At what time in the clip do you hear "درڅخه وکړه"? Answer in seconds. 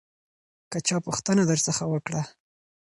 1.51-2.21